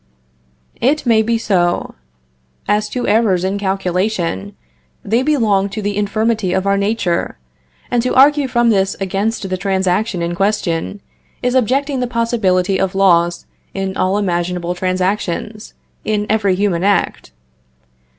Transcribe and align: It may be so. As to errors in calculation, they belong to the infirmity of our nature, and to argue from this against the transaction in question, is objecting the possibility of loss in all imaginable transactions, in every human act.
It 0.81 1.05
may 1.05 1.21
be 1.21 1.37
so. 1.37 1.93
As 2.67 2.89
to 2.89 3.07
errors 3.07 3.43
in 3.43 3.59
calculation, 3.59 4.55
they 5.05 5.21
belong 5.21 5.69
to 5.69 5.81
the 5.83 5.95
infirmity 5.95 6.53
of 6.53 6.65
our 6.65 6.75
nature, 6.75 7.37
and 7.91 8.01
to 8.01 8.15
argue 8.15 8.47
from 8.47 8.71
this 8.71 8.95
against 8.99 9.47
the 9.47 9.57
transaction 9.57 10.23
in 10.23 10.33
question, 10.33 11.01
is 11.43 11.53
objecting 11.53 11.99
the 11.99 12.07
possibility 12.07 12.79
of 12.79 12.95
loss 12.95 13.45
in 13.75 13.95
all 13.95 14.17
imaginable 14.17 14.73
transactions, 14.73 15.75
in 16.03 16.25
every 16.31 16.55
human 16.55 16.83
act. 16.83 17.31